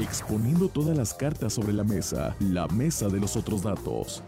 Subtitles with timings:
[0.00, 4.22] exponiendo todas las cartas sobre la mesa, la mesa de los otros datos.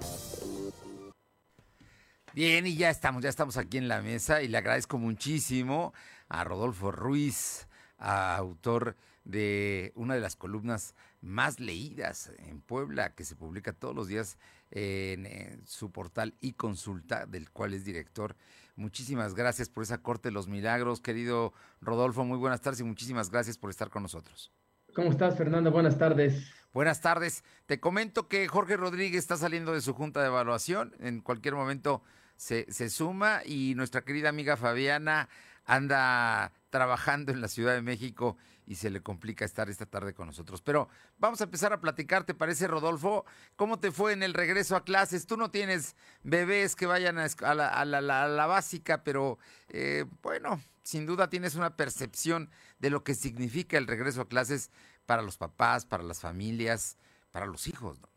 [2.34, 5.92] Bien, y ya estamos, ya estamos aquí en la mesa y le agradezco muchísimo
[6.28, 13.36] a Rodolfo Ruiz, autor de una de las columnas más leídas en Puebla, que se
[13.36, 14.38] publica todos los días
[14.70, 18.36] en, su portal y consulta, del cual es director.
[18.76, 22.24] Muchísimas gracias por esa corte de los milagros, querido Rodolfo.
[22.24, 24.52] Muy buenas tardes y muchísimas gracias por estar con nosotros.
[24.94, 25.70] ¿Cómo estás, Fernando?
[25.70, 26.52] Buenas tardes.
[26.74, 27.44] Buenas tardes.
[27.64, 30.94] Te comento que Jorge Rodríguez está saliendo de su junta de evaluación.
[31.00, 32.02] En cualquier momento
[32.36, 35.30] se, se suma y nuestra querida amiga Fabiana
[35.64, 40.26] anda trabajando en la Ciudad de México y se le complica estar esta tarde con
[40.26, 40.62] nosotros.
[40.62, 43.24] Pero vamos a empezar a platicar, ¿te parece, Rodolfo?
[43.56, 45.26] ¿Cómo te fue en el regreso a clases?
[45.26, 49.38] Tú no tienes bebés que vayan a, la, básica, pero
[49.68, 54.70] eh, bueno, sin duda tienes una percepción de lo que significa el regreso a clases
[55.06, 56.96] para los papás, para las familias,
[57.32, 58.12] para los hijos, ¿no?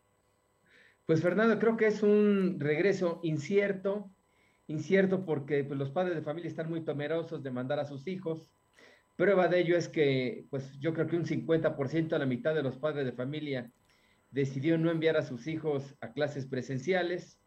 [1.06, 4.10] Pues Fernando, creo que es un regreso incierto,
[4.68, 8.50] incierto porque pues, los padres de familia están muy temerosos de mandar a sus hijos.
[9.16, 12.64] Prueba de ello es que, pues yo creo que un 50% a la mitad de
[12.64, 13.72] los padres de familia
[14.30, 17.40] decidió no enviar a sus hijos a clases presenciales.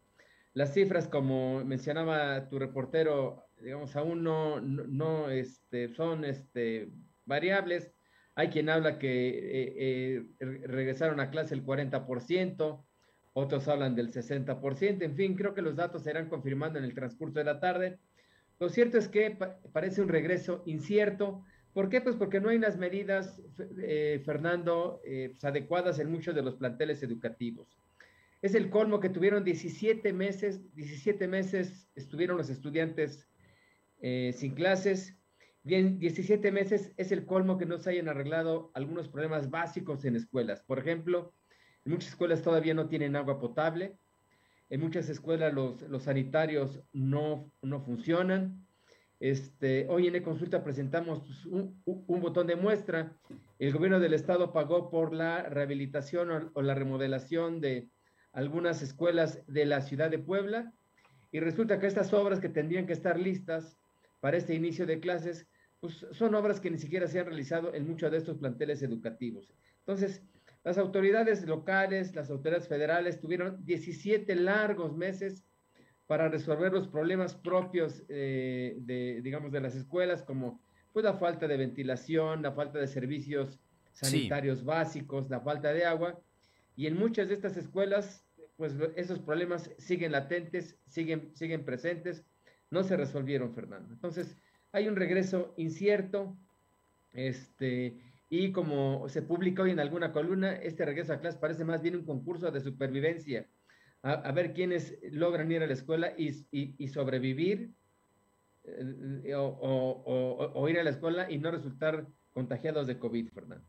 [0.53, 6.89] Las cifras, como mencionaba tu reportero, digamos, aún no, no, este, son este,
[7.25, 7.93] variables.
[8.33, 12.83] Hay quien habla que eh, eh, regresaron a clase el 40%,
[13.33, 16.95] otros hablan del 60%, en fin, creo que los datos se irán confirmando en el
[16.95, 17.99] transcurso de la tarde.
[18.59, 19.37] Lo cierto es que
[19.71, 21.43] parece un regreso incierto.
[21.73, 22.01] ¿Por qué?
[22.01, 23.41] Pues porque no hay unas medidas,
[23.81, 27.77] eh, Fernando, eh, pues, adecuadas en muchos de los planteles educativos.
[28.41, 33.27] Es el colmo que tuvieron 17 meses, 17 meses estuvieron los estudiantes
[34.01, 35.15] eh, sin clases.
[35.63, 40.15] Bien, 17 meses es el colmo que no se hayan arreglado algunos problemas básicos en
[40.15, 40.63] escuelas.
[40.63, 41.33] Por ejemplo,
[41.85, 43.97] en muchas escuelas todavía no tienen agua potable.
[44.69, 48.65] En muchas escuelas los, sanitarios no, no funcionan.
[49.19, 53.17] Este, hoy en e-consulta presentamos pues, un, botón de muestra.
[53.59, 57.89] El gobierno del estado pagó por la rehabilitación o, la remodelación de
[58.31, 60.71] algunas escuelas de la ciudad de Puebla
[61.31, 63.77] y resulta que estas obras que tendrían que estar listas
[64.21, 65.47] para este inicio de clases,
[65.81, 69.53] pues son obras que ni siquiera se han realizado en muchos de estos planteles educativos.
[69.79, 70.23] Entonces,
[70.63, 75.43] las autoridades locales, las autoridades federales tuvieron 17 largos meses
[76.09, 80.59] para resolver los problemas propios eh, de, digamos, de las escuelas, como
[80.91, 83.59] pues, la falta de ventilación, la falta de servicios
[83.93, 86.19] sanitarios básicos, la falta de agua.
[86.75, 88.25] Y en muchas de estas escuelas,
[88.57, 92.25] pues esos problemas siguen latentes, siguen, siguen presentes,
[92.71, 93.93] no se resolvieron, Fernando.
[93.93, 94.35] Entonces,
[94.71, 96.35] hay un regreso incierto,
[97.13, 97.99] este,
[98.31, 101.97] y como se publica hoy en alguna columna, este regreso a clase parece más bien
[101.97, 103.45] un concurso de supervivencia.
[104.01, 107.73] A, ver quiénes logran ir a la escuela y, sobrevivir
[108.63, 113.65] eh, o, ir a la escuela y no resultar contagiados de COVID, Fernando.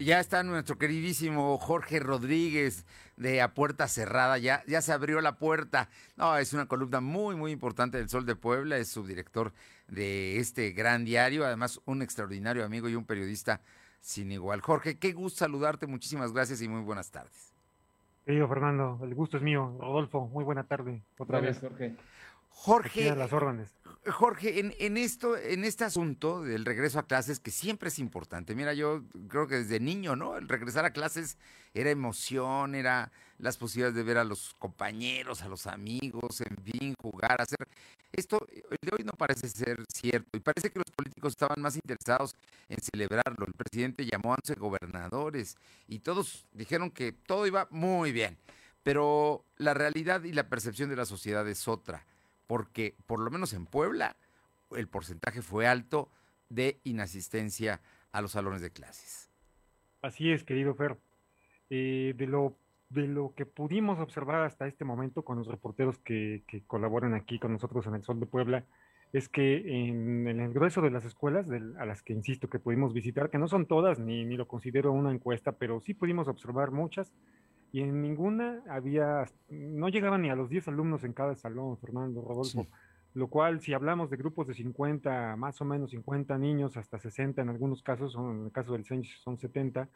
[0.00, 2.86] Ya está nuestro queridísimo Jorge Rodríguez
[3.18, 5.90] de A Puerta Cerrada, ya, ya se abrió la puerta.
[6.16, 9.52] No, es una columna muy, muy importante del Sol de Puebla, es subdirector
[9.88, 13.60] de este gran diario, además un extraordinario amigo y un periodista
[14.00, 14.62] sin igual.
[14.62, 17.49] Jorge, qué gusto saludarte, muchísimas gracias y muy buenas tardes.
[18.30, 19.76] Querido Fernando, el gusto es mío.
[19.80, 21.02] Rodolfo, muy buena tarde.
[21.18, 21.58] Otra vez.
[21.58, 21.96] Jorge.
[22.50, 23.74] Jorge, las órdenes.
[24.06, 28.54] Jorge, en, en, esto, en este asunto del regreso a clases, que siempre es importante.
[28.54, 30.38] Mira, yo creo que desde niño, ¿no?
[30.38, 31.36] El regresar a clases
[31.74, 36.94] era emoción, era las posibilidades de ver a los compañeros, a los amigos, en fin,
[37.00, 37.68] jugar, hacer.
[38.10, 41.76] Esto el de hoy no parece ser cierto y parece que los políticos estaban más
[41.76, 42.34] interesados
[42.70, 43.46] en celebrarlo.
[43.46, 45.56] El presidente llamó a 11 gobernadores
[45.86, 48.38] y todos dijeron que todo iba muy bien.
[48.82, 52.06] Pero la realidad y la percepción de la sociedad es otra
[52.50, 54.16] porque por lo menos en Puebla
[54.72, 56.08] el porcentaje fue alto
[56.48, 57.80] de inasistencia
[58.10, 59.30] a los salones de clases.
[60.02, 60.96] Así es, querido Fer.
[61.70, 62.56] Eh, de, lo,
[62.88, 67.52] de lo que pudimos observar hasta este momento con los reporteros que, colaboran aquí con
[67.52, 68.64] nosotros en el Sol de Puebla,
[69.12, 71.46] es que en, el grueso de las escuelas,
[71.78, 74.90] a las que insisto que pudimos visitar, que no son todas, ni, ni lo considero
[74.90, 77.12] una encuesta, pero sí pudimos observar muchas,
[77.72, 82.22] y en ninguna había, no llegaban ni a los 10 alumnos en cada salón, Fernando
[82.22, 82.66] Rodolfo.
[83.14, 87.42] Lo cual, si hablamos de grupos de 50, más o menos 50 niños, hasta 60
[87.42, 89.88] en algunos casos, en el caso del CENCH son 70,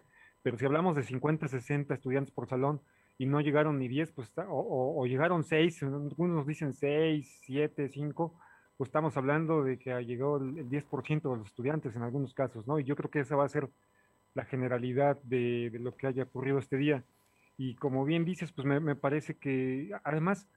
[0.42, 2.80] pero si hablamos de 50, 60 estudiantes por salón
[3.16, 7.88] y no llegaron ni 10, pues, o, o, llegaron 6, algunos nos dicen 6, 7,
[7.88, 8.34] 5,
[8.76, 12.80] pues estamos hablando de que llegó el 10% de los estudiantes en algunos casos, ¿no?
[12.80, 13.68] Y yo creo que esa va a ser
[14.34, 17.04] la generalidad de, lo que haya ocurrido este día.
[17.56, 20.48] Y como bien dices, pues me, me parece que además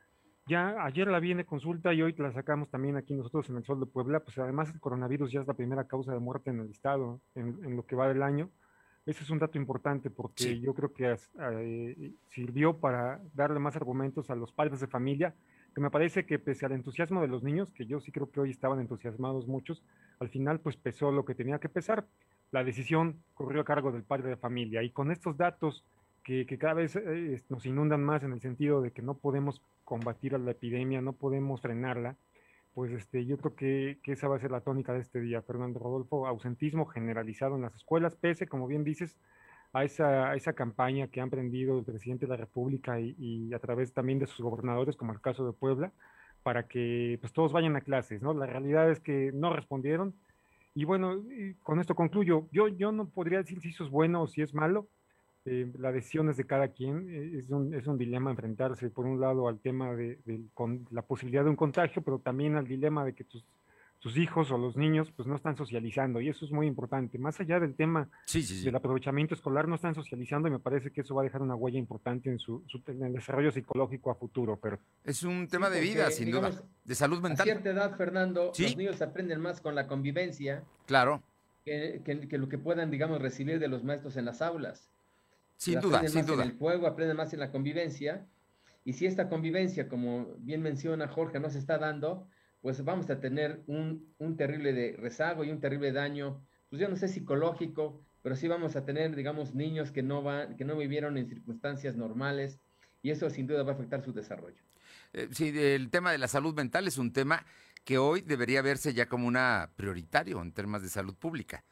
[0.48, 3.66] ya ayer la vi en consulta y hoy la sacamos también aquí nosotros en el
[3.66, 6.62] Sol de Puebla, pues además el coronavirus ya es la primera causa de muerte en
[6.62, 8.50] el estado en, lo que va del año.
[9.06, 14.30] Ese es un dato importante porque yo creo que eh, sirvió para darle más argumentos
[14.30, 15.36] a los padres de familia,
[15.76, 18.40] que me parece que pese al entusiasmo de los niños, que yo sí creo que
[18.40, 19.84] hoy estaban entusiasmados muchos,
[20.20, 22.06] al final pues pesó lo que tenía que pesar.
[22.52, 25.84] La decisión corrió a cargo del padre de familia y con estos datos
[26.28, 30.36] que, cada vez eh, nos inundan más en el sentido de que no podemos combatir
[30.36, 32.18] a la epidemia, no podemos frenarla,
[32.74, 35.42] pues este, yo creo que, que, esa va a ser la tónica de este día,
[35.42, 39.18] Fernando Rodolfo, ausentismo generalizado en las escuelas, pese, como bien dices,
[39.72, 43.54] a esa, a esa campaña que ha emprendido el presidente de la República y, y,
[43.54, 45.94] a través también de sus gobernadores, como el caso de Puebla,
[46.44, 48.34] para que pues, todos vayan a clases, ¿no?
[48.34, 50.14] La realidad es que no respondieron.
[50.76, 51.24] Y bueno,
[51.64, 52.48] con esto concluyo.
[52.52, 54.88] Yo, yo no podría decir si eso es bueno o si es malo.
[55.50, 59.06] Eh, la decisión es de cada quien, eh, es un, es un dilema enfrentarse por
[59.06, 60.20] un lado al tema de,
[60.54, 63.46] con la posibilidad de un contagio, pero también al dilema de que tus,
[64.00, 67.18] tus hijos o los niños pues no están socializando y eso es muy importante.
[67.18, 71.16] Más allá del tema del aprovechamiento escolar, no están socializando y me parece que eso
[71.16, 74.60] va a dejar una huella importante en su, en el desarrollo psicológico a futuro.
[74.62, 76.52] Pero es un tema de vida, sin duda,
[76.84, 77.40] de salud mental.
[77.40, 80.66] A cierta edad, Fernando, los niños aprenden más con la convivencia.
[80.88, 81.24] Claro.
[81.64, 84.90] Que, que, que, lo que puedan, digamos, recibir de los maestros en las aulas.
[85.58, 86.44] Sin duda, sin duda.
[86.44, 88.26] En el juego, aprende más en la convivencia.
[88.86, 92.30] Y si esta convivencia, como bien menciona Jorge, no se está dando,
[92.62, 96.88] pues vamos a tener un, un terrible de rezago y un terrible daño, pues yo
[96.88, 100.78] no sé psicológico, pero sí vamos a tener, digamos, niños que no, van, que no
[100.78, 102.60] vivieron en circunstancias normales
[103.02, 104.62] y eso sin duda va a afectar su desarrollo.
[105.14, 107.46] Eh, sí, el tema de la salud mental es un tema
[107.84, 111.64] que hoy debería verse ya como una prioritario en temas de salud pública,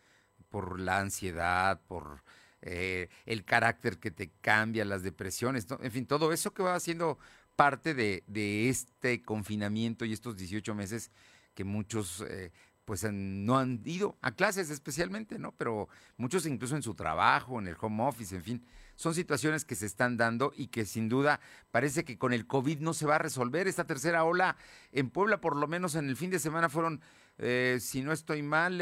[0.50, 2.24] por la ansiedad, por
[2.68, 7.20] eh, el carácter que te cambia, las depresiones, en fin, todo eso que va siendo
[7.56, 11.12] parte de, este confinamiento y estos 18 meses
[11.54, 12.52] que muchos eh,
[12.84, 15.52] pues no han ido a clases especialmente, ¿no?
[15.54, 18.66] Pero muchos incluso en su trabajo, en el home office, en fin,
[18.96, 21.40] son situaciones que se están dando y que sin duda
[21.70, 23.68] parece que con el COVID no se va a resolver.
[23.68, 24.58] Esta tercera ola
[24.92, 27.02] en Puebla, por lo menos en el fin de semana, fueron,
[27.38, 28.82] eh, si no estoy mal,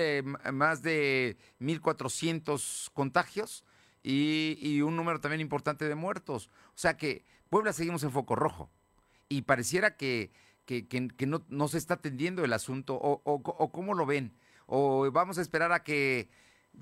[0.53, 3.65] más de 1.400 contagios
[4.03, 6.49] y, un número también importante de muertos.
[6.69, 8.69] O sea que Puebla seguimos en foco rojo
[9.29, 10.31] y pareciera que,
[10.65, 10.85] que,
[11.25, 14.33] no, se está atendiendo el asunto o, o, cómo lo ven.
[14.65, 16.29] O vamos a esperar a que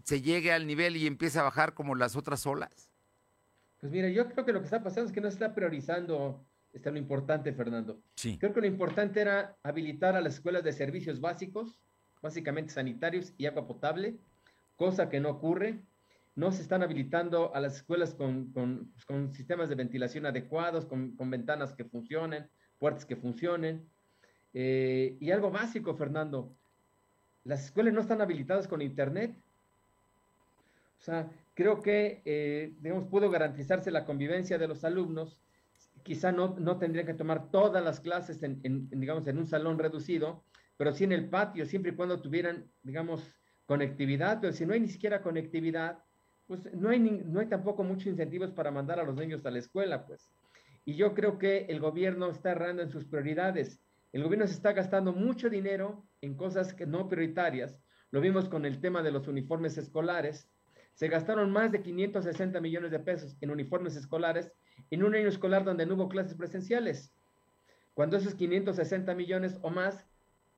[0.04, 2.90] se llegue al nivel y empiece a bajar como las otras olas.
[3.80, 6.46] Pues mira, yo creo que lo que está pasando es que no se está priorizando
[6.74, 8.02] está lo importante, Fernando.
[8.16, 8.38] Sí.
[8.38, 11.78] Creo que lo importante era habilitar a las escuelas de servicios básicos,
[12.22, 14.18] básicamente sanitarios y agua potable,
[14.76, 15.82] cosa que no ocurre
[16.42, 21.76] no se están habilitando a las escuelas con, pues, sistemas de ventilación adecuados, con, ventanas
[21.76, 22.50] que funcionen,
[22.80, 23.88] puertas que funcionen.
[24.52, 26.52] Eh, y algo básico, Fernando,
[27.44, 29.36] las escuelas no están habilitadas con Internet.
[31.00, 35.40] O sea, creo que, eh, digamos, pudo garantizarse la convivencia de los alumnos.
[36.02, 40.44] Quizá no, no tendrían que tomar todas las clases en, digamos, en un salón reducido,
[40.76, 43.32] pero sí en el patio, siempre y cuando tuvieran, digamos,
[43.68, 44.42] conectividad.
[44.42, 46.04] Pero si no hay ni siquiera conectividad,
[46.52, 49.60] pues no hay, no hay tampoco muchos incentivos para mandar a los niños a la
[49.60, 50.30] escuela, pues.
[50.84, 53.80] Y yo creo que el gobierno está errando en sus prioridades.
[54.12, 57.78] El gobierno se está gastando mucho dinero en cosas que no prioritarias.
[58.10, 60.50] Lo vimos con el tema de los uniformes escolares.
[60.94, 64.52] Se gastaron más de 560 millones de pesos en uniformes escolares
[64.90, 67.16] en un año escolar donde no hubo clases presenciales.
[67.94, 70.06] Cuando esos 560 millones o más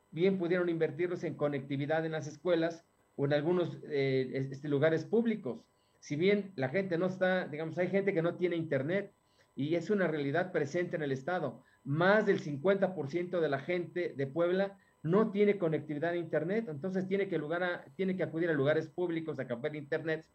[0.09, 2.83] bien pudieron invertirlos en conectividad en las escuelas
[3.15, 5.63] o en algunos eh, este, lugares públicos
[6.03, 9.13] si bien la gente no está, digamos, hay gente que no tiene internet
[9.55, 11.63] y es una realidad presente en el estado.
[11.85, 17.29] Más del 50% de la gente de Puebla no tiene conectividad a internet, entonces tiene
[17.29, 20.27] que, lugar tiene que acudir a lugares públicos a cambiar internet.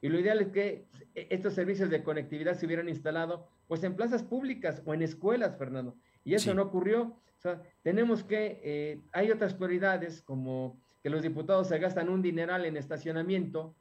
[0.00, 4.24] Y lo ideal es que estos servicios de conectividad se hubieran instalado pues en plazas
[4.24, 5.94] públicas o en escuelas, Fernando.
[6.24, 7.02] Y eso no ocurrió.
[7.02, 12.22] O sea, tenemos que, eh, hay otras prioridades como que los diputados se gastan un
[12.22, 13.76] dineral en estacionamiento,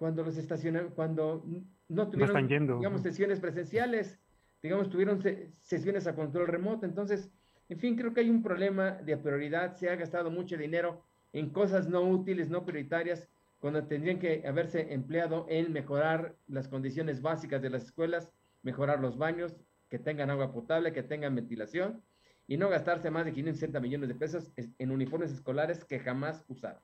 [0.00, 1.44] cuando los estacionan, cuando
[1.88, 4.18] no tuvieron, digamos, sesiones presenciales,
[4.62, 5.22] digamos, tuvieron
[5.60, 6.86] sesiones a control remoto.
[6.86, 7.30] Entonces,
[7.68, 9.76] en fin, creo que hay un problema de prioridad.
[9.76, 11.04] Se ha gastado mucho dinero
[11.34, 13.28] en cosas no útiles, no prioritarias,
[13.58, 19.18] cuando tendrían que haberse empleado en mejorar las condiciones básicas de las escuelas, mejorar los
[19.18, 19.54] baños,
[19.90, 22.02] que tengan agua potable, que tengan ventilación,
[22.46, 26.80] y no gastarse más de 560 millones de pesos en uniformes escolares que jamás usaron.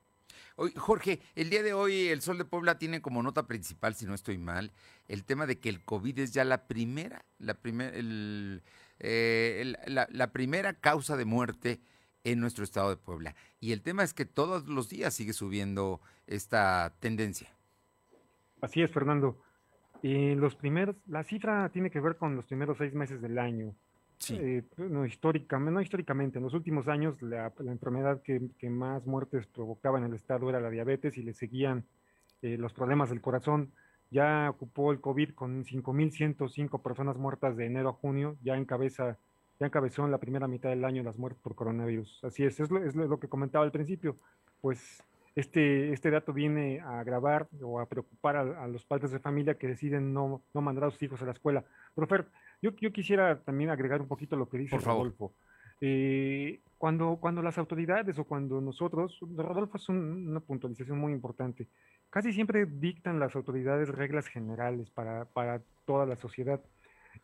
[0.57, 4.15] Jorge, el día de hoy el Sol de Puebla tiene como nota principal, si no
[4.15, 4.73] estoy mal,
[5.07, 7.93] el tema de que el COVID es ya la primera, la, primer,
[8.99, 11.81] eh, la, primera causa de muerte
[12.25, 13.35] en nuestro estado de Puebla.
[13.61, 17.51] Y el tema es que todos los días sigue subiendo esta tendencia.
[18.63, 19.39] Así es, Fernando.
[20.03, 23.75] los primeros, la cifra tiene que ver con los primeros seis meses del año.
[24.31, 30.15] Eh, no, históricamente, en los últimos años la, enfermedad que, más muertes provocaba en el
[30.15, 31.85] estado era la diabetes y le seguían
[32.43, 33.73] eh, los problemas del corazón.
[34.11, 39.19] Ya ocupó el COVID con 5.105 personas muertas de enero a junio, ya encabeza,
[39.59, 42.25] ya encabezó en la primera mitad del año las muertes por coronavirus.
[42.25, 44.17] Así es, es lo, es lo que comentaba al principio.
[44.61, 45.03] Pues
[45.37, 49.69] este, este dato viene a agravar o a preocupar a, los padres de familia que
[49.69, 51.63] deciden no, no mandar a sus hijos a la escuela.
[51.95, 52.07] Pero
[52.63, 55.33] yo, yo quisiera también agregar un poquito lo que dice Rodolfo.
[55.81, 61.69] Eh, cuando, cuando las autoridades o cuando nosotros, Rodolfo es una puntualización muy importante,
[62.11, 66.61] casi siempre dictan las autoridades reglas generales para, para toda la sociedad.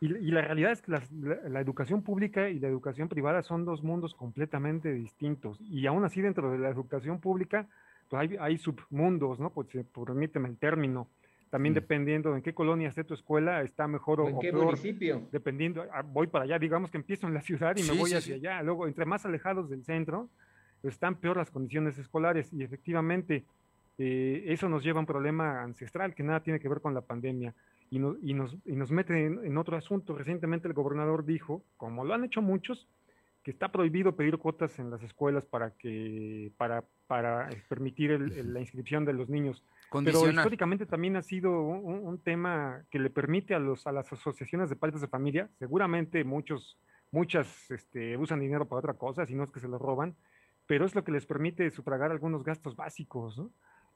[0.00, 4.14] Y, la realidad es que la, educación pública y la educación privada son dos mundos
[4.14, 5.60] completamente distintos.
[5.60, 7.68] Y aún así dentro de la educación pública
[8.08, 9.50] pues hay, hay submundos, ¿no?
[9.50, 11.08] Pues, permíteme el término.
[11.52, 15.28] También dependiendo en qué colonia esté tu escuela, está mejor o, en qué municipio.
[15.30, 18.37] Dependiendo, ah, voy para allá, digamos que empiezo en la ciudad y me voy hacia
[18.37, 18.62] allá.
[18.62, 20.30] Luego, entre más alejados del centro,
[20.82, 22.50] están peor las condiciones escolares.
[22.54, 23.44] Y efectivamente,
[23.99, 27.02] eh, eso nos lleva a un problema ancestral que nada tiene que ver con la
[27.02, 27.52] pandemia.
[27.90, 30.16] Y, y, nos, y nos mete en, en, otro asunto.
[30.16, 32.88] Recientemente el gobernador dijo, como lo han hecho muchos,
[33.42, 39.04] que está prohibido pedir cuotas en las escuelas para que para, para permitir la inscripción
[39.04, 39.64] de los niños.
[40.04, 44.70] Pero históricamente también ha sido un, tema que le permite a los a las asociaciones
[44.70, 46.78] de padres de familia, seguramente muchos
[47.11, 50.14] muchas este, usan dinero para otra cosa, si no es que se lo roban,
[50.66, 53.40] pero es lo que les permite sufragar algunos gastos básicos.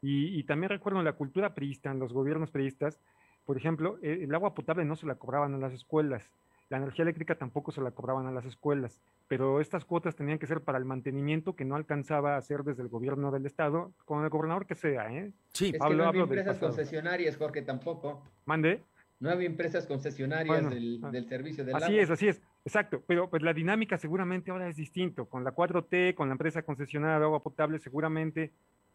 [0.03, 3.01] Y, y, también recuerdo en la cultura priista, en los gobiernos priistas,
[3.47, 6.31] por ejemplo, e, el agua potable no se la cobraban en las escuelas
[6.69, 10.47] la energía eléctrica tampoco se la cobraban a las escuelas, pero estas cuotas tenían que
[10.47, 14.25] ser para el mantenimiento que no alcanzaba a hacer desde el gobierno del estado, con
[14.25, 15.33] el gobernador que sea, ¿eh?
[15.53, 18.23] Sí, es hablo, que no había empresas concesionarias, Jorge, tampoco.
[18.47, 18.83] Mande.
[19.19, 23.31] No había empresas concesionarias del, ah, del, servicio del Así es, así es, exacto, pero
[23.31, 27.25] pues la dinámica seguramente ahora es distinto, con la 4T, con la empresa concesionada de
[27.25, 28.53] agua potable, seguramente,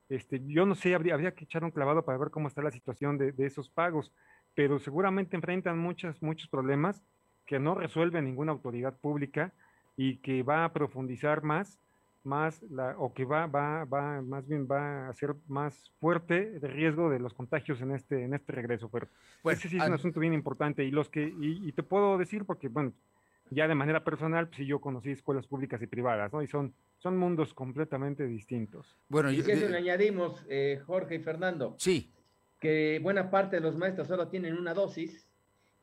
[0.10, 2.70] este, yo no sé, habría, habría que echar un clavado para ver cómo está la
[2.70, 4.12] situación de, de esos pagos,
[4.54, 7.01] pero seguramente enfrentan muchos, muchos problemas
[7.51, 9.51] que no resuelve ninguna autoridad pública
[9.98, 11.81] y que va a profundizar más,
[12.24, 16.62] más la, o que va, va, va, más bien va a ser más fuerte el
[16.62, 18.88] riesgo de los contagios en este, en este regreso.
[18.88, 19.10] Pero
[19.41, 20.86] pues, ese sí es un asunto bien importante.
[20.86, 22.93] Y los que, y, te puedo decir, porque bueno,
[23.50, 26.41] ya de manera personal, pues sí yo conocí escuelas públicas y privadas, ¿no?
[26.41, 28.96] Y son, son mundos completamente distintos.
[29.10, 31.75] Bueno, y eso le añadimos, eh, Jorge y Fernando.
[31.77, 32.13] Sí.
[32.62, 35.27] Que buena parte de los maestros solo tienen una dosis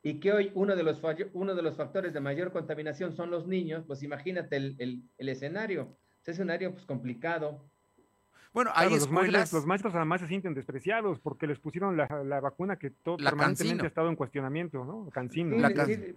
[0.01, 1.01] y que hoy uno de los,
[1.33, 5.97] uno de los factores de mayor contaminación son los niños, pues imagínate el, el, escenario.
[6.21, 7.69] Es un escenario pues, complicado.
[8.53, 12.39] Bueno, hay los Maestros, los maestros además se sienten despreciados porque les pusieron la, la
[12.39, 15.09] vacuna que todo permanentemente ha estado en cuestionamiento, ¿no?
[15.11, 15.55] Cancino.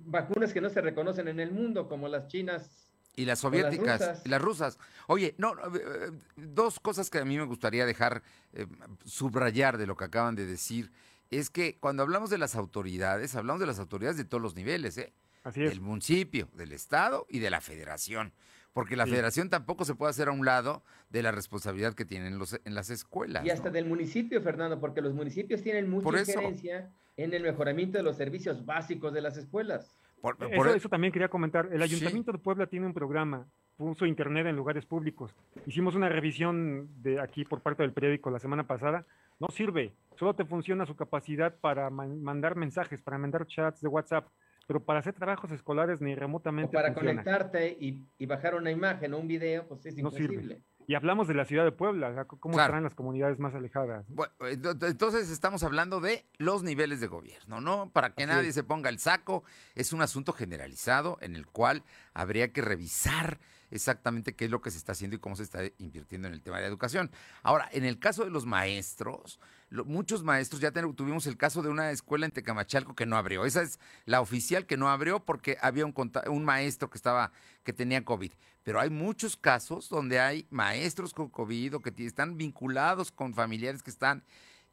[0.05, 2.89] vacunas que no se reconocen en el mundo, como las chinas.
[3.15, 4.79] Y las soviéticas y las rusas.
[5.09, 8.23] Oye, no, eh, dos cosas que a mí me gustaría dejar
[8.55, 8.67] eh,
[9.05, 10.91] subrayar de lo que acaban de decir
[11.39, 14.99] es que cuando hablamos de las autoridades, hablamos de las autoridades de todos los niveles,
[14.99, 15.13] ¿eh?
[15.45, 15.71] Así es.
[15.71, 18.33] Del municipio, del Estado y de la federación.
[18.73, 22.39] Porque la federación tampoco se puede hacer a un lado de la responsabilidad que tienen
[22.39, 23.45] los, en las escuelas.
[23.45, 28.05] Y hasta del municipio, Fernando, porque los municipios tienen mucha injerencia en el mejoramiento de
[28.05, 29.95] los servicios básicos de las escuelas.
[30.23, 31.69] Por, eso, eso, también quería comentar.
[31.73, 33.47] El Ayuntamiento de Puebla tiene un programa,
[33.77, 35.35] puso internet en lugares públicos.
[35.67, 39.05] Hicimos una revisión de aquí por parte del periódico la semana pasada
[39.43, 39.93] no sirve.
[40.17, 44.29] Solo te funciona su capacidad para mandar mensajes, para mandar chats de WhatsApp,
[44.69, 46.77] pero para hacer trabajos escolares ni remotamente.
[46.77, 50.63] O para conectarte y, bajar una imagen o un video, pues es imposible.
[50.87, 54.05] Y hablamos de la ciudad de Puebla, cómo estarán las comunidades más alejadas.
[54.09, 57.91] Bueno, entonces estamos hablando de los niveles de gobierno, ¿no?
[57.91, 59.43] Para que nadie se ponga el saco,
[59.75, 61.83] es un asunto generalizado en el cual
[62.15, 63.39] habría que revisar
[63.73, 66.43] exactamente qué es lo que se está haciendo y cómo se está invirtiendo en el
[66.43, 67.11] tema de la educación.
[67.43, 71.91] Ahora, en el caso de los maestros, muchos maestros, ya tuvimos el caso de una
[71.91, 73.45] escuela en Tecamachalco que no abrió.
[73.45, 75.95] Esa es la oficial que no abrió porque había un,
[76.27, 77.33] un maestro que estaba,
[77.65, 78.33] que tenía COVID.
[78.63, 83.83] Pero hay muchos casos donde hay maestros con COVID o que están vinculados con familiares
[83.83, 84.23] que están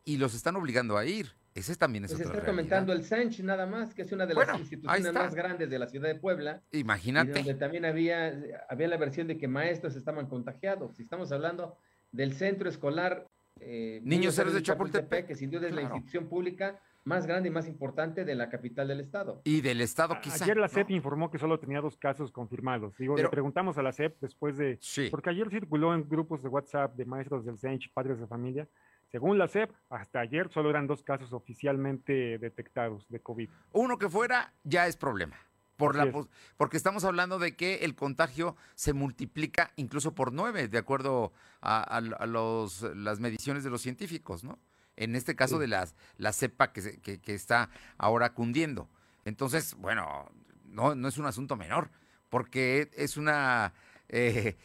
[0.06, 1.39] y los están obligando a ir.
[1.56, 4.60] Ese también es pues está comentando el Sanch nada más, que es una de las
[4.60, 6.62] instituciones más grandes de la ciudad de Puebla.
[6.72, 7.34] Imagínate.
[7.34, 8.34] donde también había,
[8.70, 10.96] había la versión de que maestros estaban contagiados.
[10.96, 11.78] Si estamos hablando
[12.12, 13.28] del centro escolar
[13.60, 17.52] eh, Niños Héroes de Chapultepec, que sin duda es la institución pública más grande y
[17.52, 19.42] más importante de la capital del estado.
[19.44, 20.44] Y del Estado quizá.
[20.44, 20.74] Ayer la ¿no?
[20.74, 22.96] CEP informó que solo tenía dos casos confirmados.
[22.98, 24.78] Digo, Pero- le preguntamos a la CEP después de...
[24.82, 25.08] Sí.
[25.10, 28.68] Porque ayer circuló en grupos de WhatsApp de maestros del CENCH, padres de familia.
[29.12, 33.50] Según la CEP, hasta ayer solo eran dos casos oficialmente detectados de COVID.
[33.74, 35.36] Uno que fuera ya es problema.
[35.78, 36.16] Por la, es.
[36.58, 41.78] porque estamos hablando de que el contagio se multiplica incluso por nueve, de acuerdo a,
[41.80, 44.60] a- a los, las mediciones de los científicos, ¿no?
[44.98, 45.62] En este caso Sí.
[45.62, 48.90] de las, la cepa que, se- que, que está ahora cundiendo.
[49.24, 50.30] Entonces, bueno,
[50.66, 51.90] no, no es un asunto menor,
[52.28, 53.74] porque es una...
[54.10, 54.58] eh,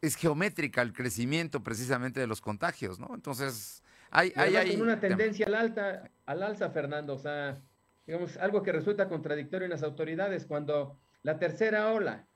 [0.00, 3.10] es geométrica el crecimiento precisamente de los contagios, ¿no?
[3.14, 7.14] Entonces, hay, hay, hay con una tendencia al alta, al alza, Fernando.
[7.14, 7.60] O sea,
[8.06, 12.26] digamos, algo que resulta contradictorio en las autoridades cuando la tercera ola,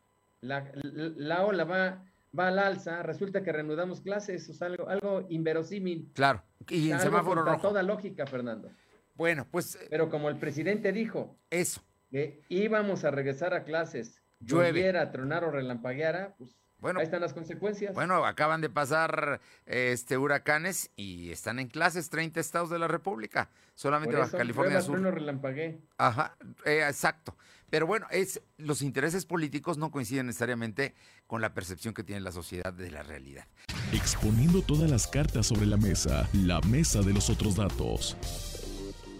[0.40, 2.04] la, la- la ola va,
[2.38, 6.10] va al alza, resulta que reanudamos clases, o sea, algo, algo inverosímil.
[6.14, 7.60] Claro, y en algo semáforo rojo.
[7.68, 8.70] toda lógica, Fernando.
[9.14, 11.82] Bueno, pues eh, Pero como el presidente dijo eso.
[12.10, 14.68] que íbamos a regresar a clases, Llueve.
[14.70, 17.94] lloviera, tronar o relampagueara, pues Bueno, ahí están las consecuencias.
[17.94, 23.50] Bueno, acaban de pasar este huracanes y están en clases 30 estados de la República,
[23.76, 24.96] solamente Baja California Sur.
[24.96, 25.80] trueno, relampaguee.
[25.96, 27.36] Ajá, eh, exacto.
[27.70, 30.96] Pero bueno, es los intereses políticos no coinciden necesariamente
[31.28, 33.46] con la percepción que tiene la sociedad de la realidad.
[33.92, 38.16] Exponiendo todas las cartas sobre la mesa, la mesa de los otros datos.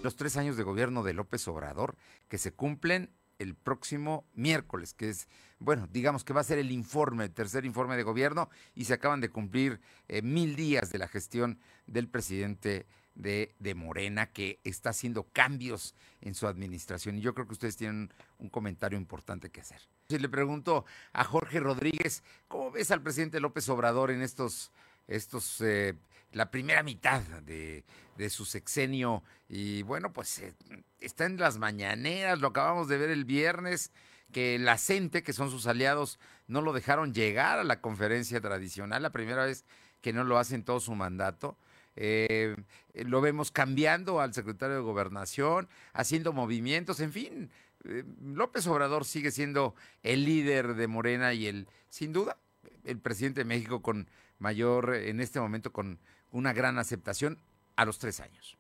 [0.03, 1.95] Los tres años de gobierno de López Obrador
[2.29, 6.71] que se cumplen el próximo miércoles, que es, bueno, digamos que va a ser el
[6.71, 10.99] informe, el tercer informe de gobierno, y se acaban de cumplir eh, mil días de
[10.99, 17.19] la gestión del presidente de, de Morena, que está haciendo cambios en su administración.
[17.19, 19.83] Y yo creo que ustedes tienen un comentario importante que hacer.
[20.09, 24.73] Si le pregunto a Jorge Rodríguez, ¿cómo ves al presidente López Obrador en estos,
[25.09, 25.95] estos eh,
[26.33, 27.85] la primera mitad de,
[28.17, 29.23] de su sexenio?
[29.49, 30.55] Y bueno, pues eh,
[31.01, 33.93] está en las mañaneras, lo acabamos de ver el viernes,
[34.33, 39.03] que la CENTE, que son sus aliados, no lo dejaron llegar a la conferencia tradicional,
[39.03, 39.65] la primera vez
[40.01, 41.59] que no lo hace en todo su mandato.
[41.95, 42.57] Eh,
[42.95, 47.51] lo vemos cambiando al secretario de Gobernación, haciendo movimientos, en fin.
[47.85, 52.39] eh, López Obrador sigue siendo el líder de Morena y el, sin duda,
[52.85, 56.01] el presidente de México con mayor, en este momento, con
[56.33, 57.39] una gran aceptación
[57.77, 58.57] a los tres años.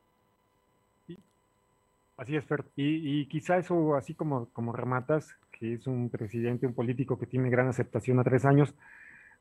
[2.16, 2.64] Así es, Fer.
[2.76, 7.26] Y, y quizá eso, así como, como rematas, que es un presidente, un político que
[7.26, 8.74] tiene gran aceptación a tres años,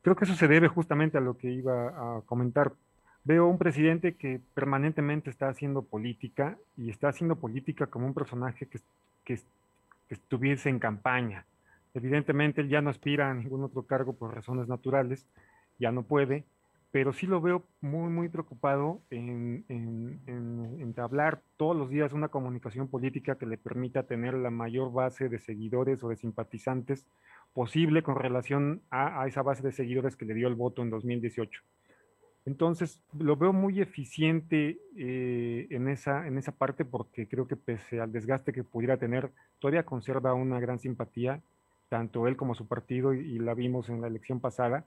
[0.01, 2.73] creo que eso se debe justamente a lo que iba a comentar.
[3.23, 8.65] Veo un presidente que permanentemente está haciendo política y está haciendo política como un personaje
[8.65, 8.79] que,
[9.25, 11.45] que, que estuviese en campaña.
[11.93, 15.27] Evidentemente él ya no aspira a ningún otro cargo por razones naturales,
[15.77, 16.45] ya no puede,
[16.91, 22.27] pero sí lo veo muy, muy preocupado en, en, en, entablar todos los días una
[22.27, 27.07] comunicación política que le permita tener la mayor base de seguidores o de simpatizantes
[27.53, 31.61] posible con relación a, esa base de seguidores que le dio el voto en 2018.
[32.45, 38.01] Entonces, lo veo muy eficiente eh, en, esa, en esa parte porque creo que pese
[38.01, 41.41] al desgaste que pudiera tener, todavía conserva una gran simpatía,
[41.87, 44.85] tanto él como su partido, y la vimos en la elección pasada.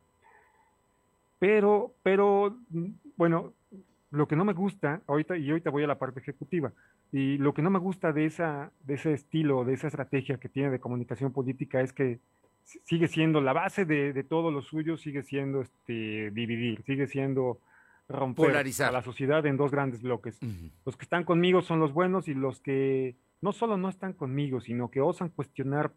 [1.44, 2.56] Pero, pero,
[3.18, 3.52] bueno,
[4.10, 6.72] lo que no me gusta, ahorita, y ahorita voy a la parte ejecutiva,
[7.12, 10.48] y lo que no me gusta de, esa, de ese estilo, de esa estrategia que
[10.48, 12.18] tiene de comunicación política es que
[12.64, 17.58] sigue siendo la base de, de todo lo suyo, sigue siendo este, dividir, sigue siendo
[18.08, 18.88] romper Polarizar.
[18.88, 20.42] a la sociedad en dos grandes bloques.
[20.42, 20.70] Uh -huh.
[20.86, 24.62] Los que están conmigo son los buenos y los que no solo no están conmigo,
[24.62, 25.92] sino que osan cuestionar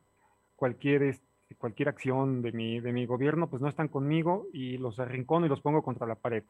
[0.57, 4.99] cualquier, este, cualquier acción de mi, de mi gobierno, pues no están conmigo y los
[4.99, 6.43] arrincono y los pongo contra la pared.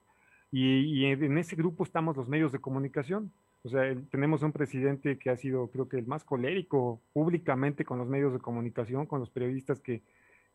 [0.51, 3.31] Y, y en ese grupo estamos los medios de comunicación.
[3.63, 7.97] O sea, tenemos un presidente que ha sido, creo que, el más colérico públicamente con
[7.97, 10.01] los medios de comunicación, con los periodistas que,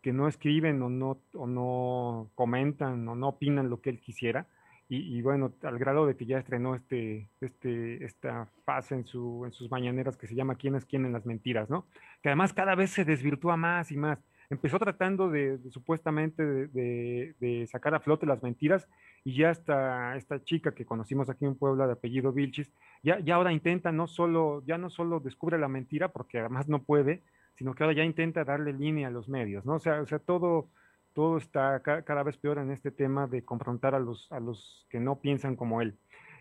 [0.00, 4.46] que no escriben o no, o no comentan o no opinan lo que él quisiera.
[4.88, 9.44] Y, y, bueno, al grado de que ya estrenó este, este, esta fase en, su,
[9.46, 11.70] en sus mañaneras que se llama ¿Quién es quién en las mentiras?
[11.70, 11.86] ¿no?
[12.22, 14.18] Que además cada vez se desvirtúa más y más.
[14.52, 18.86] Empezó tratando de, de supuestamente de, de, de, sacar a flote las mentiras
[19.24, 22.70] y ya esta, esta chica que conocimos aquí en Puebla de apellido Vilchis,
[23.02, 26.82] ya, ya ahora intenta no solo, ya no solo descubre la mentira, porque además no
[26.82, 27.22] puede,
[27.56, 29.76] sino que ahora ya intenta darle línea a los medios, ¿no?
[29.76, 30.68] O sea, o sea todo,
[31.14, 34.86] todo está ca cada vez peor en este tema de confrontar a los, a los
[34.90, 35.96] que no piensan como él.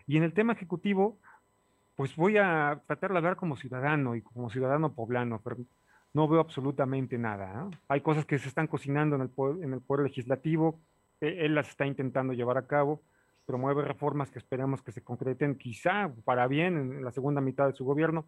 [0.06, 1.16] Y en el tema ejecutivo,
[1.96, 5.40] pues voy a tratar de hablar como ciudadano y como ciudadano poblano,
[6.14, 7.52] no veo absolutamente nada.
[7.54, 7.70] ¿no?
[7.88, 10.80] Hay cosas que se están cocinando en el, poder, en el poder legislativo,
[11.20, 13.02] él las está intentando llevar a cabo.
[13.46, 17.74] promueve reformas que esperamos que se concreten, quizá para bien en la segunda mitad de
[17.74, 18.26] su gobierno,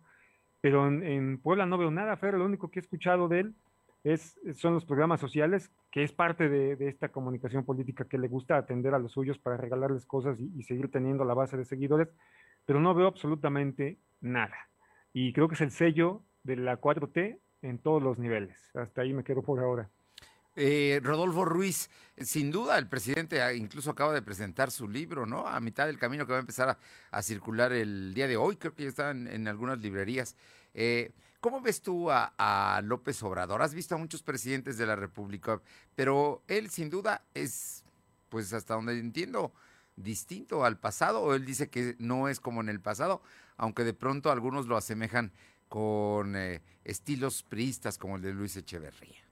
[0.61, 3.55] pero en, Puebla no veo nada, Fer, lo único que he escuchado de él
[4.03, 8.57] es, son los programas sociales, que es parte de, esta comunicación política que le gusta
[8.57, 12.09] atender a los suyos para regalarles cosas y, y seguir teniendo la base de seguidores,
[12.65, 14.57] pero no veo absolutamente nada.
[15.13, 18.57] Y creo que es el sello de la 4T en todos los niveles.
[18.75, 19.91] Hasta ahí me quedo por ahora.
[20.57, 25.49] Eh, Rodolfo Ruiz, sin duda el presidente incluso acaba de presentar su libro, ¿no?
[25.49, 26.79] A mitad del camino que va a empezar
[27.11, 30.37] a, circular el día de hoy, creo que ya está en, algunas librerías.
[30.75, 33.63] Eh, ¿Cómo ves tú a, López Obrador?
[33.63, 35.61] Has visto a muchos presidentes de la República,
[35.95, 37.85] pero él sin duda es,
[38.29, 39.53] pues hasta donde entiendo,
[39.97, 43.23] distinto al pasado, o él dice que no es como en el pasado,
[43.57, 45.33] aunque de pronto algunos lo asemejan
[45.75, 49.25] con eh, estilos priistas como el de Luis Echeverría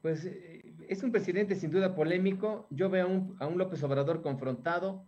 [0.00, 2.68] pues eh, es un presidente sin duda polémico.
[2.70, 5.04] Yo veo a un, López Obrador confrontado,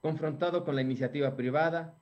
[0.00, 2.00] confrontado con la iniciativa privada,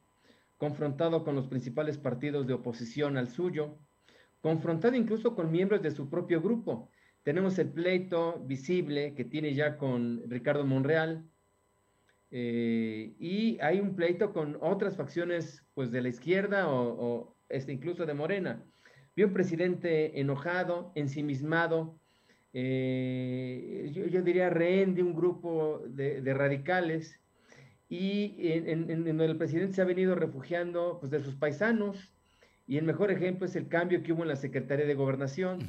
[0.59, 3.79] confrontado con los principales partidos de oposición al suyo,
[4.43, 6.91] confrontado incluso con miembros de su propio grupo.
[7.23, 11.25] Tenemos el pleito visible que tiene ya con Ricardo Monreal,
[12.31, 18.07] eh, y hay un pleito con otras facciones pues de la izquierda o, este, incluso
[18.07, 18.65] de Morena.
[19.15, 22.01] Vi un presidente enojado, ensimismado,
[22.53, 27.21] eh, yo, diría rehén de un grupo de, radicales
[27.89, 32.13] y en, donde el presidente se ha venido refugiando pues, de sus paisanos
[32.67, 35.61] y el mejor ejemplo es el cambio que hubo en la Secretaría de Gobernación.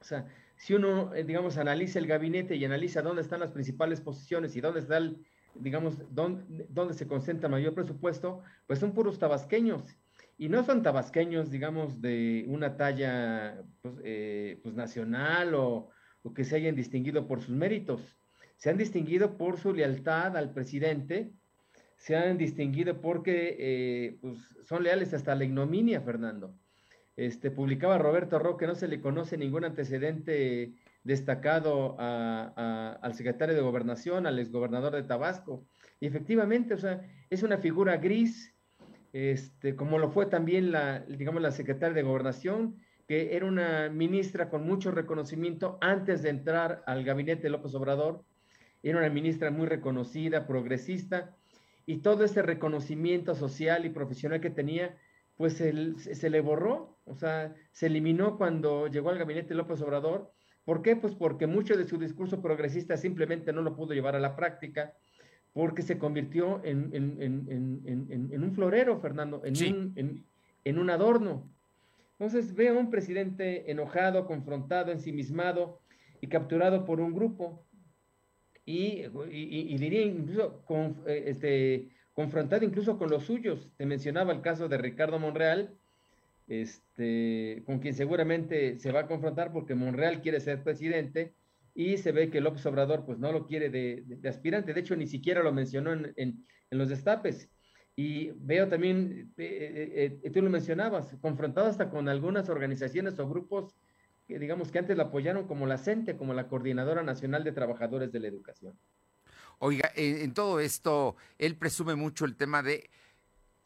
[0.00, 4.00] O sea, si uno, eh, digamos, analiza el gabinete y analiza dónde están las principales
[4.00, 9.18] posiciones y dónde está el, digamos, dónde, dónde se concentra mayor presupuesto, pues son puros
[9.18, 9.96] tabasqueños.
[10.42, 15.90] Y no son tabasqueños, digamos, de una talla pues, eh, pues nacional o,
[16.24, 18.18] o que se hayan distinguido por sus méritos.
[18.56, 21.30] Se han distinguido por su lealtad al presidente,
[21.96, 26.56] se han distinguido porque eh, pues, son leales hasta la ignominia, Fernando.
[27.14, 30.72] Este, publicaba Roberto Roque, no se le conoce ningún antecedente
[31.04, 35.68] destacado al secretario de Gobernación, al exgobernador de Tabasco.
[36.00, 37.00] Y efectivamente, o sea,
[37.30, 38.51] es una figura gris,
[39.12, 44.48] este, como lo fue también la, digamos, la secretaria de Gobernación, que era una ministra
[44.48, 48.24] con mucho reconocimiento antes de entrar al gabinete de López Obrador.
[48.82, 51.36] Era una ministra muy reconocida, progresista,
[51.84, 54.96] y todo ese reconocimiento social y profesional que tenía,
[55.36, 60.32] pues se, le borró, o sea, se eliminó cuando llegó al gabinete de López Obrador.
[60.64, 60.94] ¿Por qué?
[60.94, 64.94] Pues porque mucho de su discurso progresista simplemente no lo pudo llevar a la práctica,
[65.52, 66.92] porque se convirtió en,
[68.42, 70.24] un florero, Fernando, en,
[70.64, 71.50] en un adorno.
[72.18, 75.80] Entonces veo a un presidente enojado, confrontado, ensimismado
[76.20, 77.64] y capturado por un grupo.
[78.64, 79.02] Y,
[79.76, 80.62] diría incluso
[81.06, 83.70] eh, este, confrontado incluso con los suyos.
[83.76, 85.74] Te mencionaba el caso de Ricardo Monreal,
[86.46, 91.34] este, con quien seguramente se va a confrontar porque Monreal quiere ser presidente
[91.74, 94.74] y se ve que López Obrador pues no lo quiere de, aspirante.
[94.74, 96.12] De hecho, ni siquiera lo mencionó en,
[96.72, 97.50] en los destapes.
[97.94, 103.28] Y veo también, eh, eh, eh, tú lo mencionabas, confrontado hasta con algunas organizaciones o
[103.28, 103.76] grupos
[104.26, 108.10] que digamos que antes la apoyaron como la CENTE, como la Coordinadora Nacional de Trabajadores
[108.10, 108.78] de la Educación.
[109.58, 112.88] Oiga, en, todo esto, él presume mucho el tema de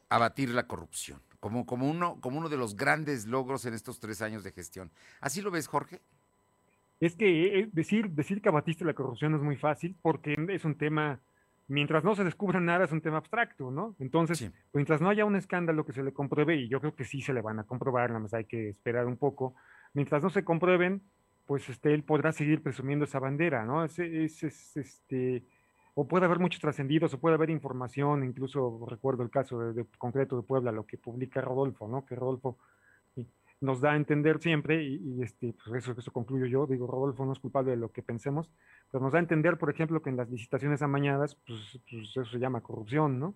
[0.09, 4.21] abatir la corrupción, como, como, uno, como uno de los grandes logros en estos tres
[4.21, 4.91] años de gestión.
[5.21, 6.01] ¿Así lo ves, Jorge?
[6.99, 11.19] Es que decir, decir que abatiste la corrupción es muy fácil porque es un tema
[11.67, 13.95] mientras no se descubra nada es un tema abstracto, ¿no?
[13.99, 17.21] Entonces, mientras no haya un escándalo que se le compruebe, y yo creo que sí
[17.21, 19.53] se le van a comprobar, nada más hay que esperar un poco,
[19.93, 21.01] mientras no se comprueben,
[21.45, 23.83] pues este, él podrá seguir presumiendo esa bandera, ¿no?
[23.83, 25.43] Es, este,
[25.93, 30.37] o puede haber muchos trascendidos, o puede haber información, incluso recuerdo el caso de, concreto
[30.37, 32.05] de Puebla, lo que publica Rodolfo, ¿no?
[32.05, 32.57] Que Rodolfo
[33.59, 37.33] nos da a entender siempre, y, este, pues eso, eso concluyo yo, digo, Rodolfo no
[37.33, 38.51] es culpable de lo que pensemos,
[38.91, 42.25] pero nos da a entender, por ejemplo, que en las licitaciones amañadas, pues, pues eso
[42.25, 43.35] se llama corrupción, ¿no?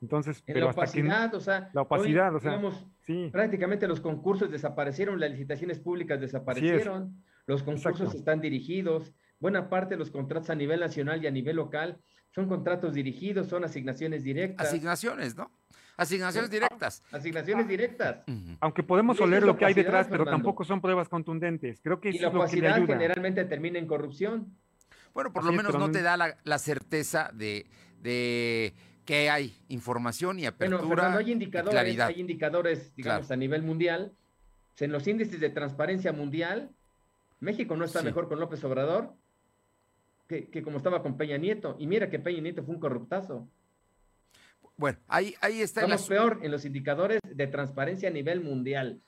[0.00, 2.60] Entonces, pero la opacidad, o sea, la opacidad, o sea,
[3.00, 3.28] sí.
[3.32, 9.98] prácticamente los concursos desaparecieron, las licitaciones públicas desaparecieron, los concursos están dirigidos, buena parte de
[9.98, 11.98] los contratos a nivel nacional y a nivel local
[12.30, 14.68] son contratos dirigidos, son asignaciones directas.
[14.68, 15.50] Asignaciones, ¿no?
[15.98, 17.02] Asignaciones directas.
[17.12, 18.22] Asignaciones directas.
[18.60, 21.80] Aunque podemos oler lo que hay detrás, pero tampoco son pruebas contundentes.
[21.82, 24.56] Creo que y la opacidad generalmente termina en corrupción.
[25.12, 27.66] Bueno, por lo menos no te da la, certeza de,
[29.04, 34.12] que hay información y apertura bueno, hay indicadores, hay indicadores, digamos, a nivel mundial.
[34.78, 36.70] En los índices de transparencia mundial,
[37.40, 39.14] México no está mejor con López Obrador
[40.28, 41.74] que, como estaba con Peña Nieto.
[41.78, 43.48] Y mira que Peña Nieto fue un corruptazo.
[44.78, 45.80] Bueno, ahí, ahí está.
[45.80, 49.02] Estamos peor en los indicadores de transparencia a nivel mundial.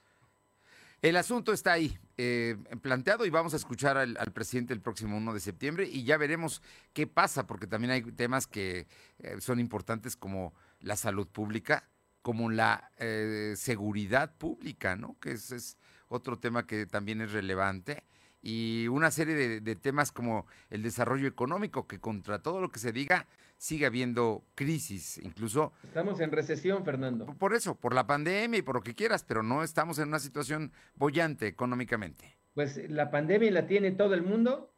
[1.00, 5.32] El asunto está ahí, eh, planteado, y vamos a escuchar al, presidente el próximo 1
[5.32, 6.60] de septiembre y ya veremos
[6.92, 8.86] qué pasa, porque también hay temas que
[9.20, 11.88] eh, son importantes como la salud pública,
[12.20, 15.16] como la eh, seguridad pública, ¿no?
[15.20, 15.78] Que ese es
[16.08, 18.02] otro tema que también es relevante
[18.42, 22.92] y una serie de, temas como el desarrollo económico, que contra todo lo que se
[22.92, 23.26] diga,
[23.60, 25.74] sigue habiendo crisis, incluso...
[25.84, 27.26] Estamos en recesión, Fernando.
[27.26, 30.18] Por eso, por la pandemia y por lo que quieras, pero no estamos en una
[30.18, 32.38] situación bollante económicamente.
[32.54, 34.72] Pues la pandemia la tiene todo el mundo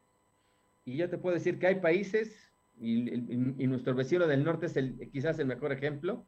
[0.84, 3.04] y yo te puedo decir que hay países, y,
[3.68, 6.26] nuestro vecino del norte es el, quizás el mejor ejemplo,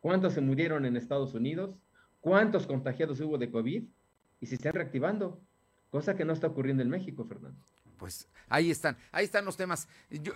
[0.00, 1.76] cuántos se murieron en Estados Unidos,
[2.20, 3.84] cuántos contagiados hubo de COVID
[4.40, 5.40] y se están reactivando
[5.90, 7.60] cosa que no está ocurriendo en México, Fernando.
[7.96, 9.88] Pues ahí están, ahí están los temas.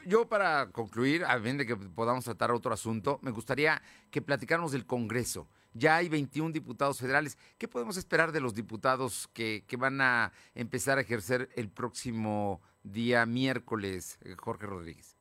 [0.07, 4.73] Yo, para concluir, a fin de que podamos tratar otro asunto, me gustaría que platicáramos
[4.73, 5.49] del Congreso.
[5.75, 7.39] Ya hay 21 diputados federales.
[7.59, 13.27] ¿Qué podemos esperar de los diputados que, van a empezar a ejercer el próximo día
[13.27, 15.17] miércoles, eh, Jorge Rodríguez?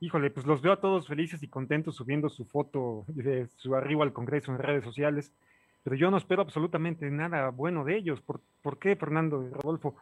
[0.00, 4.02] Híjole, pues los veo a todos felices y contentos subiendo su foto de su arribo
[4.02, 5.32] al Congreso en redes sociales
[5.82, 8.20] pero yo no espero absolutamente nada bueno de ellos.
[8.20, 9.96] ¿Por, qué, Fernando y Rodolfo?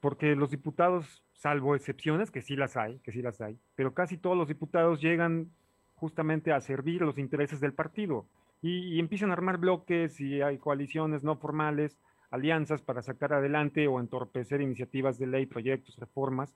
[0.00, 4.16] Porque los diputados, salvo excepciones, que sí las hay, que sí las hay, pero casi
[4.16, 5.50] todos los diputados llegan
[5.94, 8.26] justamente a servir los intereses del partido
[8.62, 11.98] y, empiezan a armar bloques y hay coaliciones no formales,
[12.30, 16.54] alianzas para sacar adelante o entorpecer iniciativas de ley, proyectos, reformas,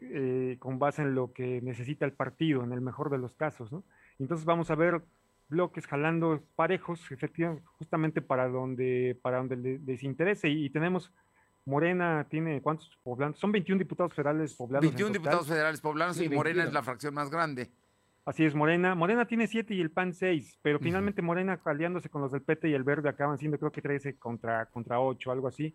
[0.00, 3.70] eh, con base en lo que necesita el partido, en el mejor de los casos.
[3.72, 3.84] ¿no?
[4.18, 5.02] Entonces vamos a ver
[5.48, 10.48] bloques jalando parejos, efectivamente, justamente para donde, para donde les interese.
[10.48, 11.12] Y, tenemos,
[11.66, 13.38] Morena tiene, ¿cuántos poblanos?
[13.38, 14.88] Son 21 diputados federales poblanos.
[14.88, 17.70] 21 diputados federales poblanos y Morena es la fracción más grande.
[18.24, 18.94] Así es, Morena.
[18.94, 22.70] Morena tiene 7 y el PAN 6, pero finalmente Morena aliándose con los del PT
[22.70, 25.74] y el Verde acaban siendo creo que 13 contra, contra 8, algo así.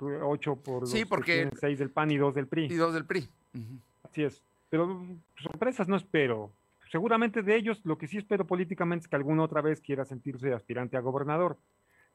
[0.00, 2.64] 8 eh, por sí, porque 6 del PAN y 2 del PRI.
[2.66, 3.28] Y 2 del PRI.
[4.02, 4.42] Así es.
[4.68, 6.52] Pero sorpresas no espero
[6.90, 10.52] seguramente de ellos lo que sí espero políticamente es que alguna otra vez quiera sentirse
[10.52, 11.56] aspirante a gobernador,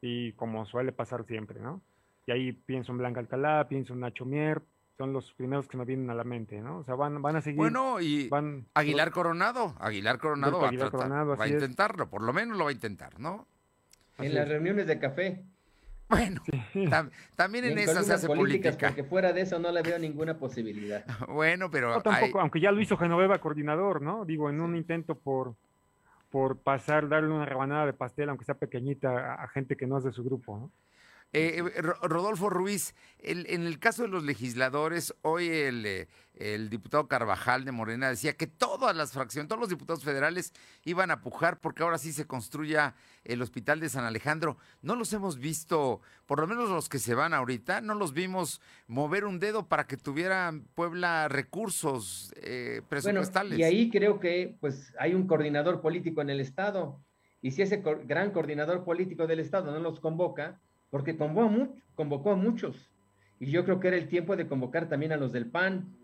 [0.00, 1.80] y como suele pasar siempre, ¿no?
[2.26, 4.60] Y ahí pienso en Blanca Alcalá, pienso en Nacho Mier,
[4.98, 6.78] son los primeros que me vienen a la mente, ¿no?
[6.78, 7.58] O sea, van, van a seguir.
[7.58, 8.30] Bueno, y
[8.74, 13.46] Aguilar Coronado, Aguilar Coronado, va, a, intentarlo, por lo menos lo va a intentar, ¿no?
[14.18, 15.44] En las reuniones de café.
[16.08, 16.40] Bueno,
[17.34, 18.88] también en, esa se hace política.
[18.88, 21.04] Porque fuera de eso no le veo ninguna posibilidad.
[21.28, 22.00] bueno, pero.
[22.00, 24.24] tampoco, aunque ya lo hizo Genoveva coordinador, ¿no?
[24.24, 25.54] Digo, en un intento por,
[26.30, 30.04] por pasar, darle una rebanada de pastel, aunque sea pequeñita, a, gente que no es
[30.04, 30.70] de su grupo, ¿no?
[31.32, 37.08] Eh, eh Rodolfo Ruiz, en el caso de los legisladores, hoy el, eh, el, diputado
[37.08, 40.52] Carvajal de Morena decía que todas las fracciones, todos los diputados federales
[40.84, 44.58] iban a pujar porque ahora sí se construya el hospital de San Alejandro.
[44.82, 48.60] No los hemos visto, por lo menos los que se van ahorita, no los vimos
[48.86, 53.58] mover un dedo para que tuviera Puebla recursos eh, presupuestales.
[53.58, 57.02] y ahí creo que pues hay un coordinador político en el Estado.
[57.42, 60.60] Y si ese gran coordinador político del Estado no los convoca,
[60.90, 62.90] porque convocó a, muchos.
[63.38, 65.94] Y yo creo que era el tiempo de convocar también a los del PAN.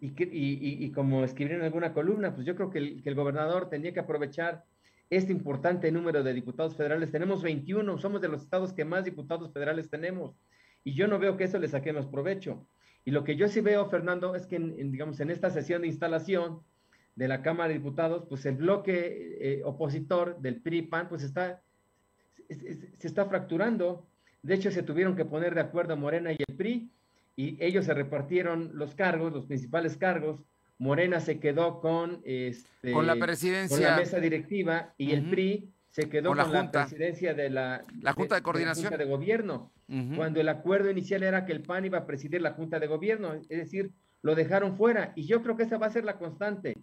[0.00, 3.98] Y, y, como escribieron en alguna columna, pues yo creo que el, gobernador tendría que
[3.98, 4.64] aprovechar
[5.10, 7.10] este importante número de diputados federales.
[7.10, 10.36] Tenemos 21, somos de los estados que más diputados federales tenemos.
[10.84, 12.68] Y yo no veo que eso le saquemos provecho.
[13.04, 15.88] Y lo que yo sí veo, Fernando, es que, en, digamos, en esta sesión de
[15.88, 16.62] instalación
[17.16, 21.62] de la Cámara de Diputados, pues el bloque eh, opositor del PRI-PAN, pues está,
[22.48, 24.06] se está fracturando.
[24.48, 26.90] De hecho, se tuvieron que poner de acuerdo Morena y el PRI
[27.36, 30.40] y ellos se repartieron los cargos, los principales cargos.
[30.78, 36.08] Morena se quedó con, este, con la presidencia, la mesa directiva y el PRI se
[36.08, 38.96] quedó con, la, presidencia de la, la Junta de, Coordinación.
[38.96, 39.70] de, Gobierno,
[40.16, 43.34] cuando el acuerdo inicial era que el PAN iba a presidir la Junta de Gobierno,
[43.34, 43.90] es decir,
[44.22, 45.12] lo dejaron fuera.
[45.14, 46.74] Y yo creo que esa va a ser la constante,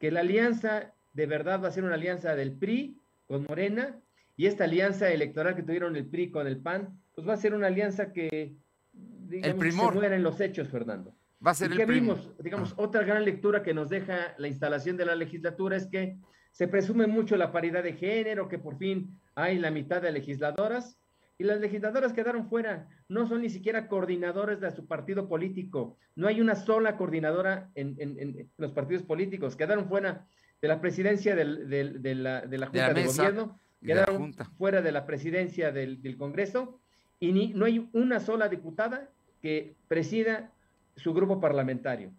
[0.00, 3.96] que la alianza de verdad va a ser una alianza del PRI con Morena
[4.36, 7.54] y esta alianza electoral que tuvieron el PRI con el PAN pues va a ser
[7.54, 8.56] una alianza que
[8.92, 11.14] digamos, el se muera en los hechos, Fernando.
[11.44, 12.30] Va a ser el vimos?
[12.38, 12.82] Digamos, ah.
[12.82, 16.18] otra gran lectura que nos deja la instalación de la legislatura es que
[16.52, 20.98] se presume mucho la paridad de género, que por fin hay la mitad de legisladoras,
[21.38, 26.28] y las legisladoras quedaron fuera, no son ni siquiera coordinadores de su partido político, no
[26.28, 30.28] hay una sola coordinadora en, los partidos políticos, quedaron fuera
[30.60, 36.16] de la presidencia de, la, Junta de, Gobierno, quedaron fuera de la presidencia del, del
[36.16, 36.81] Congreso,
[37.22, 39.08] y ni, no hay una sola diputada
[39.40, 40.50] que presida
[40.96, 42.10] su grupo parlamentario.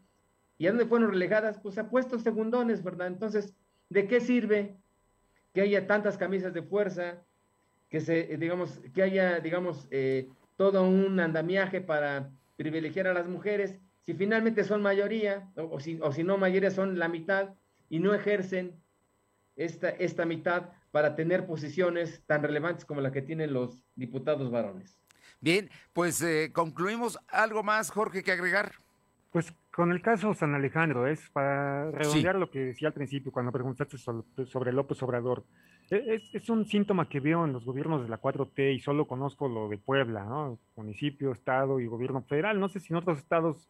[0.58, 1.60] ¿Y a dónde fueron relegadas?
[1.60, 3.08] Pues a puestos segundones, ¿verdad?
[3.08, 3.54] Entonces,
[3.90, 4.78] ¿de qué sirve
[5.54, 7.22] que haya tantas camisas de fuerza,
[7.90, 13.78] que se, digamos, que haya, digamos, eh, todo un andamiaje para privilegiar a las mujeres,
[14.06, 17.56] si finalmente son mayoría, o, si, o si no mayoría son la mitad,
[17.90, 18.72] y no ejercen
[19.58, 24.96] esta, esta mitad para tener posiciones tan relevantes como la que tienen los diputados varones.
[25.42, 27.18] Bien, pues eh, concluimos.
[27.30, 28.74] ¿Algo más, Jorge, que agregar?
[29.32, 33.52] Pues con el caso San Alejandro, es para redondear lo que decía al principio cuando
[33.52, 35.44] preguntaste sobre López Obrador.
[35.90, 39.48] E, es, un síntoma que veo en los gobiernos de la 4T y solo conozco
[39.48, 40.60] lo de Puebla, ¿no?
[40.76, 42.60] Municipio, estado y gobierno federal.
[42.60, 43.68] No sé si en otros estados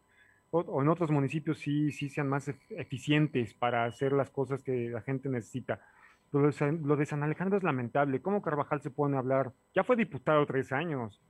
[0.50, 5.00] o, en otros municipios sí, sí sean más eficientes para hacer las cosas que la
[5.00, 5.80] gente necesita.
[6.34, 8.20] Lo de, lo de San Alejandro es lamentable.
[8.20, 9.52] ¿Cómo Carvajal se pone a hablar?
[9.72, 11.22] Ya fue diputado tres años,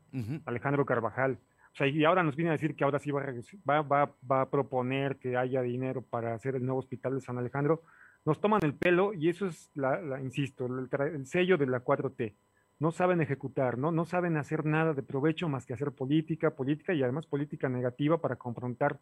[0.46, 1.38] Alejandro Carvajal.
[1.74, 4.40] O sea, y ahora nos viene a decir que ahora sí va a, va, va,
[4.40, 7.82] a proponer que haya dinero para hacer el nuevo hospital de San Alejandro.
[8.24, 12.34] Nos toman el pelo y eso es, la, insisto, el, sello de la 4T.
[12.78, 13.92] No saben ejecutar, ¿no?
[13.92, 18.22] no saben hacer nada de provecho más que hacer política, política y además política negativa
[18.22, 19.00] para confrontar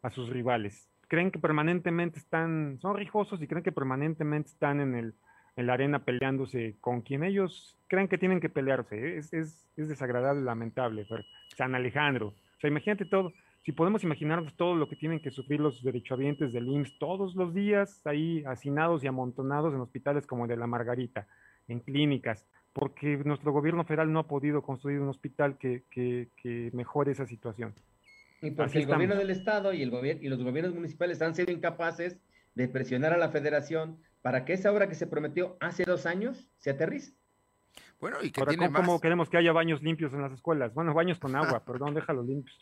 [0.00, 0.88] a sus rivales.
[1.08, 5.14] Creen que permanentemente están, son rijosos y creen que permanentemente están en, el,
[5.56, 9.16] en la arena peleándose con quien ellos creen que tienen que pelearse.
[9.18, 11.06] Es, es, es desagradable, lamentable.
[11.56, 12.28] San Alejandro.
[12.28, 13.32] O sea, imagínate todo,
[13.64, 17.54] si podemos imaginarnos todo lo que tienen que sufrir los derechohabientes del IMSS todos los
[17.54, 21.28] días ahí hacinados y amontonados en hospitales como el de la Margarita,
[21.68, 27.12] en clínicas, porque nuestro gobierno federal no ha podido construir un hospital que, que, mejore
[27.12, 27.72] esa situación.
[28.40, 31.52] Y porque el gobierno del Estado y, el gobierno y los gobiernos municipales han sido
[31.52, 32.18] incapaces
[32.56, 36.48] de presionar a la federación para que esa obra que se prometió hace dos años
[36.58, 37.14] se aterrice.
[38.00, 40.74] Bueno, y que tiene ¿cómo, queremos que haya baños limpios en las escuelas?
[40.74, 42.58] Bueno, baños con agua, perdón, déjalo limpios.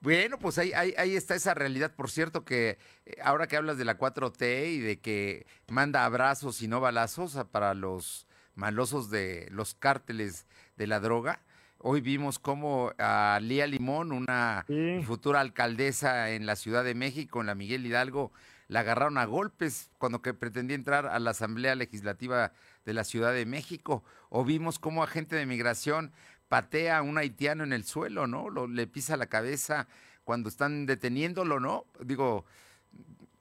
[0.00, 1.92] Bueno, pues ahí, ahí, está esa realidad.
[1.94, 6.62] Por cierto, que eh, ahora que hablas de la 4T y de que manda abrazos
[6.62, 10.46] y no balazos para los malosos de los cárteles
[10.76, 11.40] de la droga,
[11.78, 14.64] hoy vimos cómo a Lía Limón, una
[15.04, 18.32] futura alcaldesa en la Ciudad de México, en la Miguel Hidalgo,
[18.68, 22.52] la agarraron a golpes cuando que pretendía entrar a la Asamblea Legislativa
[22.84, 24.04] de la Ciudad de México.
[24.28, 26.12] O vimos cómo agente de migración
[26.48, 28.50] patea a un haitiano en el suelo, ¿no?
[28.50, 29.88] Lo, le pisa la cabeza
[30.24, 31.86] cuando están deteniéndolo, ¿no?
[32.00, 32.44] Digo,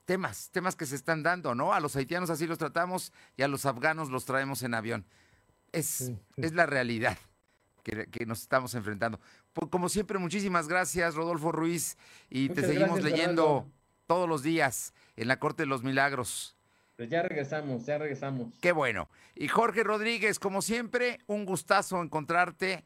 [0.05, 1.73] temas, temas que se están dando, ¿no?
[1.73, 5.05] A los haitianos así los tratamos y a los afganos los traemos en avión.
[5.73, 7.17] Es, es la realidad
[7.83, 9.19] que, nos estamos enfrentando.
[9.69, 11.97] como siempre, muchísimas gracias, Rodolfo Ruiz,
[12.29, 13.69] y te seguimos leyendo
[14.07, 16.55] todos los días en la Corte de los Milagros.
[16.95, 18.53] Pues ya regresamos, ya regresamos.
[18.59, 19.07] Qué bueno.
[19.35, 22.83] Y Jorge Rodríguez, como siempre, un gustazo encontrarte,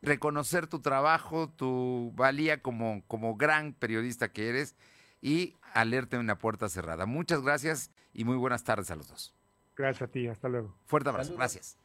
[0.00, 4.74] reconocer tu trabajo, tu valía como, como gran periodista que eres
[5.20, 7.04] y alerte en una puerta cerrada.
[7.04, 9.34] Muchas gracias y muy buenas tardes a los dos.
[9.76, 10.74] Gracias a ti, hasta luego.
[10.86, 11.81] Fuerte abrazo, gracias.